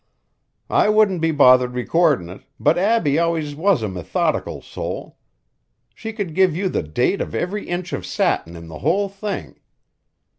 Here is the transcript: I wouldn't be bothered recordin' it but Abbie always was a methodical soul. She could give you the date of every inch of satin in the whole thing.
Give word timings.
I 0.71 0.89
wouldn't 0.89 1.21
be 1.21 1.29
bothered 1.29 1.75
recordin' 1.75 2.27
it 2.31 2.41
but 2.59 2.75
Abbie 2.75 3.19
always 3.19 3.53
was 3.53 3.83
a 3.83 3.87
methodical 3.87 4.59
soul. 4.63 5.19
She 5.93 6.11
could 6.11 6.33
give 6.33 6.55
you 6.55 6.69
the 6.69 6.81
date 6.81 7.21
of 7.21 7.35
every 7.35 7.69
inch 7.69 7.93
of 7.93 8.03
satin 8.03 8.55
in 8.55 8.67
the 8.67 8.79
whole 8.79 9.09
thing. 9.09 9.59